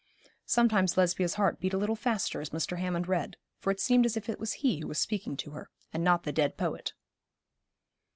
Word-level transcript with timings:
Sometimes 0.47 0.97
Lesbia's 0.97 1.35
heart 1.35 1.59
beat 1.59 1.75
a 1.75 1.77
little 1.77 1.95
faster 1.95 2.41
as 2.41 2.49
Mr. 2.49 2.79
Hammond 2.79 3.07
read, 3.07 3.37
for 3.59 3.69
it 3.69 3.79
seemed 3.79 4.03
as 4.03 4.17
if 4.17 4.29
it 4.29 4.39
was 4.39 4.53
he 4.65 4.79
who 4.79 4.87
was 4.87 4.97
speaking 4.97 5.37
to 5.37 5.51
her, 5.51 5.69
and 5.93 6.03
not 6.03 6.23
the 6.23 6.31
dead 6.31 6.57
poet. 6.57 6.93